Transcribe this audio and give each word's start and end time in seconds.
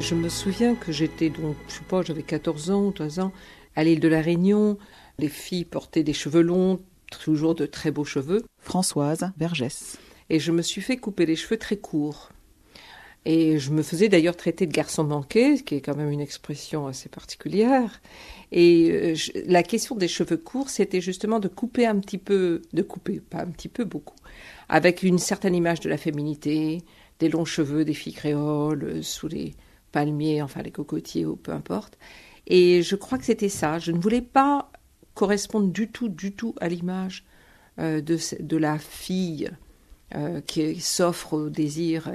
Je 0.00 0.14
me 0.14 0.28
souviens 0.28 0.74
que 0.74 0.92
j'étais 0.92 1.28
donc, 1.28 1.56
je 1.68 1.74
sais 1.74 1.80
pas, 1.88 2.02
j'avais 2.02 2.22
14 2.22 2.70
ans 2.70 2.86
ou 2.86 2.92
13 2.92 3.18
ans, 3.20 3.32
à 3.76 3.84
l'île 3.84 4.00
de 4.00 4.08
la 4.08 4.20
Réunion. 4.20 4.78
Les 5.18 5.28
filles 5.28 5.64
portaient 5.64 6.04
des 6.04 6.12
cheveux 6.12 6.40
longs, 6.40 6.80
toujours 7.10 7.54
de 7.54 7.66
très 7.66 7.90
beaux 7.90 8.04
cheveux. 8.04 8.44
Françoise 8.60 9.30
Vergès. 9.36 9.98
Et 10.30 10.38
je 10.38 10.52
me 10.52 10.62
suis 10.62 10.80
fait 10.80 10.96
couper 10.96 11.26
les 11.26 11.36
cheveux 11.36 11.56
très 11.58 11.76
courts. 11.76 12.30
Et 13.24 13.58
je 13.58 13.70
me 13.72 13.82
faisais 13.82 14.08
d'ailleurs 14.08 14.36
traiter 14.36 14.66
de 14.66 14.72
garçon 14.72 15.04
manqué, 15.04 15.56
ce 15.56 15.62
qui 15.62 15.74
est 15.74 15.80
quand 15.80 15.96
même 15.96 16.10
une 16.10 16.20
expression 16.20 16.86
assez 16.86 17.08
particulière. 17.08 18.00
Et 18.52 18.90
euh, 18.92 19.14
je- 19.14 19.32
la 19.46 19.62
question 19.62 19.96
des 19.96 20.08
cheveux 20.08 20.36
courts, 20.36 20.70
c'était 20.70 21.00
justement 21.00 21.40
de 21.40 21.48
couper 21.48 21.84
un 21.86 21.98
petit 21.98 22.16
peu, 22.18 22.62
de 22.72 22.82
couper, 22.82 23.20
pas 23.20 23.42
un 23.42 23.46
petit 23.50 23.68
peu, 23.68 23.84
beaucoup, 23.84 24.16
avec 24.68 25.02
une 25.02 25.18
certaine 25.18 25.54
image 25.54 25.80
de 25.80 25.90
la 25.90 25.98
féminité, 25.98 26.82
des 27.18 27.28
longs 27.28 27.44
cheveux 27.44 27.84
des 27.84 27.92
filles 27.94 28.14
créoles, 28.14 28.84
euh, 28.84 29.02
sous 29.02 29.28
les 29.28 29.54
palmiers, 29.92 30.42
enfin 30.42 30.62
les 30.62 30.70
cocotiers 30.70 31.26
ou 31.26 31.36
peu 31.36 31.52
importe. 31.52 31.98
Et 32.46 32.82
je 32.82 32.96
crois 32.96 33.18
que 33.18 33.24
c'était 33.24 33.48
ça. 33.48 33.78
Je 33.78 33.92
ne 33.92 34.00
voulais 34.00 34.22
pas 34.22 34.70
correspondre 35.14 35.68
du 35.68 35.88
tout, 35.88 36.08
du 36.08 36.32
tout 36.32 36.54
à 36.60 36.68
l'image 36.68 37.24
euh, 37.78 38.00
de, 38.00 38.18
de 38.40 38.56
la 38.56 38.78
fille 38.78 39.50
euh, 40.14 40.40
qui 40.40 40.80
s'offre 40.80 41.34
au 41.34 41.48
désir 41.50 42.10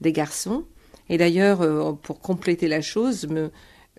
des 0.00 0.12
garçons. 0.12 0.64
Et 1.08 1.16
d'ailleurs, 1.16 1.62
euh, 1.62 1.92
pour 1.92 2.20
compléter 2.20 2.68
la 2.68 2.80
chose, 2.80 3.26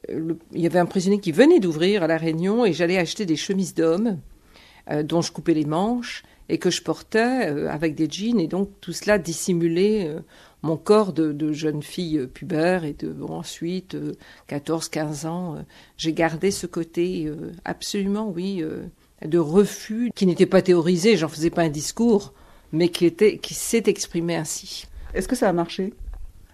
il 0.08 0.62
y 0.62 0.66
avait 0.66 0.80
un 0.80 0.86
prisonnier 0.86 1.20
qui 1.20 1.32
venait 1.32 1.60
d'ouvrir 1.60 2.04
à 2.04 2.08
La 2.08 2.18
Réunion 2.18 2.66
et 2.66 2.74
j'allais 2.74 2.98
acheter 2.98 3.26
des 3.26 3.36
chemises 3.36 3.74
d'homme 3.74 4.20
euh, 4.92 5.04
dont 5.04 5.22
je 5.22 5.32
coupais 5.32 5.54
les 5.54 5.66
manches 5.66 6.24
et 6.48 6.58
que 6.58 6.70
je 6.70 6.82
portais 6.82 7.20
avec 7.20 7.96
des 7.96 8.10
jeans 8.10 8.40
et 8.40 8.48
donc 8.48 8.70
tout 8.82 8.94
cela 8.94 9.18
dissimulait 9.18 10.08
euh, 10.08 10.22
mon 10.62 10.78
corps 10.78 11.14
de, 11.14 11.32
de 11.32 11.52
jeune 11.54 11.82
fille 11.84 12.18
euh, 12.18 12.28
pubère 12.28 12.84
et 12.84 12.94
de 12.94 13.10
bon, 13.10 13.34
ensuite 13.34 13.96
14-15 14.50 15.28
ans 15.28 15.56
euh, 15.56 15.60
j'ai 15.98 16.14
gardé 16.14 16.52
ce 16.52 16.68
côté 16.68 17.26
euh, 17.28 17.52
absolument 17.66 18.30
oui 18.30 18.62
euh, 18.62 18.84
de 19.26 19.38
refus 19.38 20.12
qui 20.16 20.26
n'était 20.26 20.46
pas 20.46 20.62
théorisé 20.62 21.18
j'en 21.18 21.28
faisais 21.30 21.50
pas 21.50 21.64
un 21.64 21.70
discours 21.70 22.34
mais 22.72 22.90
qui 22.90 23.06
était 23.06 23.38
qui 23.38 23.54
s'est 23.54 23.84
exprimé 23.88 24.36
ainsi 24.36 24.86
Est-ce 25.14 25.28
que 25.28 25.36
ça 25.36 25.50
a 25.50 25.54
marché? 25.54 25.94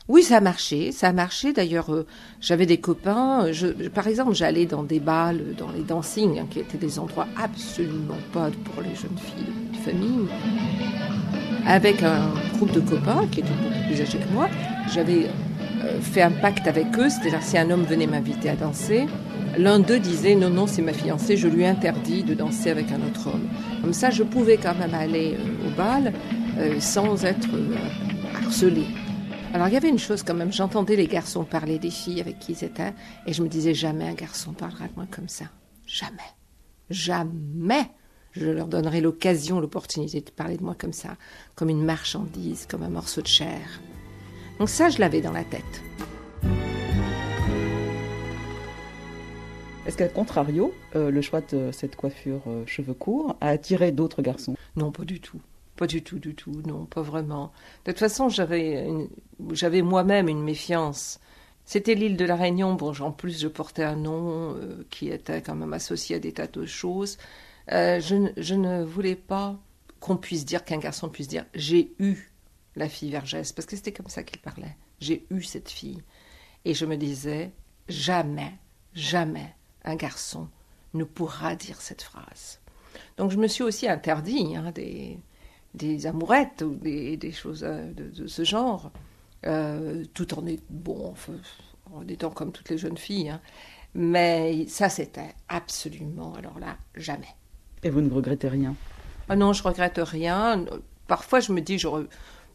Oui, 0.08 0.22
ça 0.22 0.38
a 0.38 0.40
marché, 0.40 0.92
ça 0.92 1.08
a 1.08 1.14
marché. 1.14 1.52
D'ailleurs, 1.52 1.92
euh, 1.92 2.06
j'avais 2.40 2.68
des 2.68 2.80
copains. 2.80 3.52
Je, 3.52 3.70
je- 3.80 3.90
par 3.90 4.06
exemple, 4.08 4.36
j'allais 4.36 4.68
dans 4.68 4.84
des 4.84 5.00
balles, 5.00 5.56
dans 5.58 5.72
les 5.72 5.82
dancing, 5.82 6.38
hein, 6.38 6.46
qui 6.48 6.60
étaient 6.60 6.78
des 6.78 7.00
endroits 7.00 7.28
absolument 7.36 8.20
pas 8.32 8.52
pour 8.66 8.84
les 8.84 8.94
jeunes 8.94 9.18
filles 9.18 9.56
de 9.74 9.78
famille, 9.78 10.28
avec 11.66 12.04
un 12.04 12.34
groupe 12.54 12.72
de 12.72 12.80
copains 12.80 13.28
qui 13.32 13.40
étaient 13.42 13.50
beaucoup 13.50 13.88
plus 13.88 14.02
âgés 14.02 14.20
que 14.20 14.34
moi. 14.34 14.50
J'avais 14.94 15.28
euh, 15.84 16.00
fait 16.02 16.22
un 16.22 16.32
pacte 16.32 16.68
avec 16.68 16.88
eux, 16.98 17.10
c'est-à-dire 17.10 17.42
si 17.42 17.58
un 17.58 17.70
homme 17.70 17.84
venait 17.84 18.08
m'inviter 18.08 18.50
à 18.50 18.56
danser, 18.56 19.08
l'un 19.58 19.80
d'eux 19.80 20.00
disait 20.00 20.36
non, 20.36 20.50
non, 20.50 20.68
c'est 20.68 20.82
ma 20.82 20.94
fiancée, 20.94 21.38
je 21.38 21.48
lui 21.48 21.66
interdis 21.66 22.24
de 22.24 22.34
danser 22.34 22.70
avec 22.70 22.92
un 22.92 23.02
autre 23.02 23.28
homme. 23.28 23.48
Comme 23.82 23.94
ça, 23.94 24.10
je 24.10 24.24
pouvais 24.24 24.58
quand 24.58 24.76
même 24.76 24.94
aller 24.94 25.36
euh, 25.40 25.68
au 25.68 25.76
bal 25.76 26.14
euh, 26.58 26.80
sans 26.80 27.26
être 27.26 27.50
harcelée. 28.36 28.88
Alors 29.54 29.70
il 29.70 29.74
y 29.74 29.78
avait 29.78 29.90
une 29.90 30.00
chose 30.00 30.22
quand 30.22 30.34
même, 30.34 30.52
j'entendais 30.52 30.98
les 30.98 31.08
garçons 31.08 31.46
parler 31.46 31.80
des 31.80 31.90
filles 31.90 32.20
avec 32.20 32.40
qui 32.40 32.52
ils 32.52 32.64
étaient, 32.66 32.94
et 33.26 33.32
je 33.32 33.42
me 33.42 33.48
disais 33.48 33.74
jamais 33.74 34.06
un 34.06 34.14
garçon 34.14 34.52
parlera 34.52 34.88
de 34.88 34.94
moi 34.98 35.06
comme 35.10 35.30
ça. 35.30 35.46
Jamais. 35.88 36.18
Jamais 36.90 37.90
je 38.36 38.48
leur 38.50 38.68
donnerai 38.68 39.02
l'occasion, 39.02 39.60
l'opportunité 39.60 40.22
de 40.22 40.30
parler 40.30 40.58
de 40.58 40.64
moi 40.64 40.76
comme 40.78 40.94
ça, 40.94 41.16
comme 41.56 41.70
une 41.70 41.84
marchandise, 41.84 42.66
comme 42.70 42.84
un 42.84 42.90
morceau 42.90 43.22
de 43.22 43.28
chair. 43.28 43.80
Donc 44.60 44.70
ça, 44.70 44.90
je 44.90 45.00
l'avais 45.00 45.22
dans 45.22 45.32
la 45.32 45.44
tête. 45.44 45.82
Est-ce 49.86 49.98
qu'à 49.98 50.08
contrario, 50.08 50.74
euh, 50.96 51.12
le 51.12 51.22
choix 51.22 51.42
de 51.42 51.70
cette 51.72 51.96
coiffure 51.96 52.42
euh, 52.48 52.64
cheveux 52.66 52.96
courts 52.96 53.36
a 53.40 53.50
attiré 53.50 53.92
d'autres 53.92 54.22
garçons? 54.24 54.56
Non, 54.76 54.92
pas 54.92 55.04
du 55.06 55.20
tout. 55.20 55.40
Pas 55.78 55.86
du 55.88 56.02
tout, 56.02 56.18
du 56.18 56.34
tout. 56.34 56.52
Non, 56.66 56.86
pas 56.86 57.02
vraiment. 57.04 57.52
De 57.86 57.92
toute 57.92 58.00
façon, 58.00 58.28
j'avais, 58.30 58.88
une- 58.88 59.10
j'avais 59.52 59.82
moi-même 59.84 60.28
une 60.28 60.42
méfiance. 60.42 61.20
C'était 61.66 61.94
l'île 61.94 62.18
de 62.18 62.26
la 62.26 62.36
Réunion. 62.36 62.74
Bon, 62.74 62.94
en 63.00 63.12
plus, 63.12 63.40
je 63.42 63.48
portais 63.48 63.84
un 63.84 63.96
nom 63.96 64.56
euh, 64.56 64.84
qui 64.90 65.10
était 65.10 65.42
quand 65.42 65.56
même 65.56 65.74
associé 65.74 66.16
à 66.16 66.20
des 66.20 66.32
tas 66.32 66.48
de 66.48 66.66
choses. 66.66 67.18
Euh, 67.72 68.00
je, 68.00 68.54
ne- 68.56 68.84
voulais 68.84 69.16
pas 69.16 69.60
qu'on 70.00 70.18
puisse 70.18 70.46
dire, 70.46 70.64
qu'un 70.64 70.78
garçon 70.78 71.10
puisse 71.10 71.28
dire, 71.28 71.46
j'ai 71.56 71.94
eu 72.00 72.32
la 72.76 72.90
fille 72.90 73.10
Vergès, 73.10 73.52
parce 73.54 73.66
que 73.66 73.76
c'était 73.76 73.94
comme 73.94 74.10
ça 74.10 74.24
qu'il 74.24 74.40
parlait. 74.40 74.76
J'ai 75.00 75.26
eu 75.32 75.42
cette 75.42 75.70
fille. 75.70 76.04
Et 76.64 76.74
je 76.74 76.86
me 76.86 76.98
disais, 76.98 77.52
jamais, 77.88 78.54
jamais 78.94 79.56
un 79.84 79.96
garçon 79.96 80.50
ne 80.94 81.04
pourra 81.04 81.56
dire 81.56 81.82
cette 81.82 82.02
phrase. 82.02 82.60
Donc 83.18 83.32
je 83.32 83.38
me 83.38 83.48
suis 83.48 83.64
aussi 83.64 83.88
interdit 83.88 84.56
hein, 84.56 84.72
des, 84.72 86.08
amourettes 86.08 86.62
ou 86.62 86.76
des, 86.76 87.32
choses 87.32 87.64
euh, 87.64 87.92
de, 87.94 88.28
ce 88.28 88.44
genre, 88.44 88.92
euh, 89.46 90.04
tout 90.14 90.34
en, 90.38 90.46
est, 90.46 90.62
bon, 90.70 91.14
en 91.94 92.08
étant 92.08 92.30
comme 92.30 92.52
toutes 92.52 92.70
les 92.70 92.78
jeunes 92.78 92.98
filles. 92.98 93.30
hein. 93.30 93.42
Mais 93.94 94.68
ça, 94.68 94.90
c'était 94.90 95.34
absolument, 95.48 96.34
alors 96.34 96.60
là, 96.60 96.78
jamais. 96.96 97.34
Et 97.84 97.90
vous 97.90 98.02
ne 98.02 98.14
regrettez 98.14 98.48
rien? 98.48 98.76
Ah 99.30 99.36
non, 99.36 99.54
je 99.54 99.64
regrette 99.64 100.00
rien. 100.02 100.66
Parfois, 101.08 101.40
je 101.40 101.52
me 101.52 101.62
dis, 101.62 101.78
j'aurais 101.78 102.06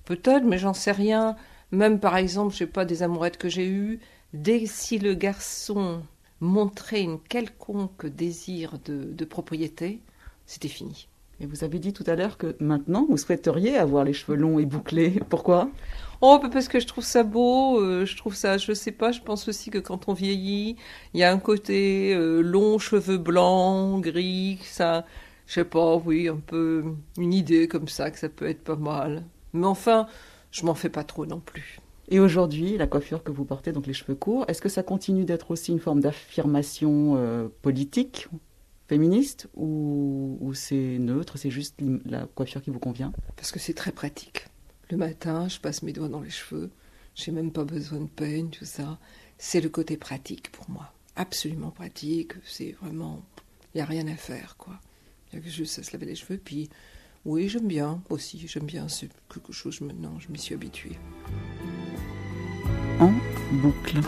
peut-être, 0.04 0.44
mais 0.44 0.58
j'en 0.58 0.75
sais 0.75 0.92
rien. 0.92 1.36
Même 1.72 2.00
par 2.00 2.16
exemple, 2.16 2.53
je 2.53 2.58
sais 2.58 2.66
pas, 2.66 2.84
des 2.84 3.03
amourettes 3.03 3.36
que 3.36 3.48
j'ai 3.48 3.69
eues, 3.69 4.00
dès 4.32 4.66
si 4.66 4.98
le 4.98 5.14
garçon 5.14 6.03
montrait 6.41 7.03
une 7.03 7.20
quelconque 7.20 8.06
désir 8.06 8.78
de 8.84 9.25
propriété, 9.25 10.00
c'était 10.47 10.69
fini. 10.69 11.06
Et 11.41 11.47
vous 11.47 11.65
avez 11.65 11.78
dit 11.78 11.95
tout 11.95 12.05
à 12.06 12.17
l'heure 12.17 12.37
que 12.37 12.55
maintenant, 12.61 13.06
vous 13.09 13.17
souhaiteriez 13.17 13.78
avoir 13.78 14.05
les 14.05 14.12
cheveux 14.12 14.37
longs 14.37 14.59
et 14.59 14.67
bouclés. 14.67 15.21
Pourquoi? 15.31 15.71
Oh, 16.21 16.39
bah, 16.43 16.51
parce 16.53 16.69
que 16.69 16.78
je 16.78 16.87
trouve 16.87 17.05
ça 17.05 17.23
beau, 17.23 17.81
euh, 17.81 18.05
je 18.05 18.15
trouve 18.15 18.34
ça, 18.34 18.59
je 18.59 18.75
sais 18.75 18.93
pas, 18.93 19.11
je 19.11 19.23
pense 19.23 19.49
aussi 19.49 19.71
que 19.71 19.79
quand 19.79 20.09
on 20.09 20.12
vieillit, 20.12 20.77
il 21.15 21.21
y 21.21 21.25
a 21.25 21.33
un 21.33 21.39
côté 21.39 22.15
euh, 22.15 22.43
long, 22.43 22.79
cheveux 22.79 23.17
blancs, 23.17 24.03
gris, 24.03 24.59
ça, 24.62 25.06
je 25.47 25.55
sais 25.55 25.65
pas, 25.65 25.97
oui, 25.97 26.29
un 26.29 26.37
peu 26.37 26.84
une 27.17 27.33
idée 27.33 27.69
comme 27.69 27.89
ça, 27.89 28.11
que 28.11 28.19
ça 28.19 28.29
peut 28.29 28.47
être 28.47 28.62
pas 28.62 28.77
mal. 28.77 29.25
Mais 29.55 29.67
enfin, 29.67 30.06
je 30.50 30.67
m'en 30.67 30.75
fais 30.75 30.91
pas 30.91 31.05
trop 31.05 31.25
non 31.25 31.41
plus. 31.41 31.81
Et 32.11 32.21
aujourd'hui, 32.21 32.77
la 32.77 32.87
coiffure 32.87 33.23
que 33.23 33.33
vous 33.33 33.47
portez, 33.47 33.73
donc 33.73 33.87
les 33.87 33.95
cheveux 33.95 34.15
courts, 34.17 34.45
est-ce 34.49 34.61
que 34.61 34.69
ça 34.69 34.83
continue 34.83 35.25
d'être 35.25 35.50
aussi 35.50 35.73
une 35.73 35.79
forme 35.79 36.00
d'affirmation 36.00 37.15
euh, 37.17 37.49
politique, 37.62 38.29
féministe, 38.91 39.49
ou, 39.55 40.37
ou 40.41 40.53
c'est 40.53 40.99
neutre, 40.99 41.39
c'est 41.39 41.49
juste 41.51 41.77
la 42.05 42.27
coiffure 42.27 42.61
qui 42.61 42.71
vous 42.71 42.81
convient? 42.81 43.12
Parce 43.37 43.53
que 43.53 43.61
c'est 43.61 43.73
très 43.73 43.93
pratique. 43.93 44.49
Le 44.91 44.97
matin, 44.97 45.47
je 45.47 45.61
passe 45.61 45.85
mes 45.85 45.93
doigts 45.93 46.09
dans 46.09 46.20
les 46.20 46.31
cheveux, 46.31 46.73
j'ai 47.14 47.31
même 47.31 47.53
pas 47.53 47.62
besoin 47.62 48.00
de 48.00 48.09
peigne, 48.09 48.50
tout 48.50 48.64
ça. 48.64 48.99
C'est 49.38 49.61
le 49.61 49.69
côté 49.69 49.97
pratique 49.97 50.50
pour 50.50 50.69
moi. 50.69 50.93
Absolument 51.14 51.70
pratique, 51.70 52.32
c'est 52.44 52.73
vraiment. 52.82 53.23
Il 53.73 53.79
n'y 53.79 53.82
a 53.82 53.85
rien 53.85 54.09
à 54.09 54.17
faire, 54.17 54.56
quoi. 54.59 54.81
Il 55.32 55.37
y 55.37 55.38
a 55.38 55.44
que 55.44 55.49
juste 55.49 55.79
à 55.79 55.85
se 55.85 55.93
laver 55.93 56.06
les 56.06 56.17
cheveux, 56.17 56.38
puis. 56.38 56.69
Oui, 57.25 57.49
j'aime 57.49 57.69
bien 57.69 58.03
aussi, 58.09 58.44
j'aime 58.49 58.64
bien, 58.64 58.88
c'est 58.88 59.11
quelque 59.32 59.53
chose 59.53 59.82
maintenant, 59.82 60.19
je 60.19 60.32
m'y 60.32 60.38
suis 60.38 60.55
habituée. 60.55 60.99
En 62.99 63.12
boucle. 63.62 64.00